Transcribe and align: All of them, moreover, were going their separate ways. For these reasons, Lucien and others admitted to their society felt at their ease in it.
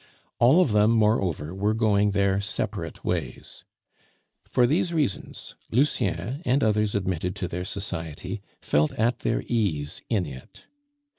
All 0.39 0.59
of 0.61 0.71
them, 0.71 0.89
moreover, 0.89 1.53
were 1.53 1.75
going 1.75 2.09
their 2.09 2.39
separate 2.41 3.05
ways. 3.05 3.65
For 4.47 4.65
these 4.65 4.91
reasons, 4.91 5.53
Lucien 5.69 6.41
and 6.43 6.63
others 6.63 6.95
admitted 6.95 7.35
to 7.35 7.47
their 7.47 7.65
society 7.65 8.41
felt 8.63 8.93
at 8.93 9.19
their 9.19 9.43
ease 9.45 10.01
in 10.09 10.25
it. 10.25 10.65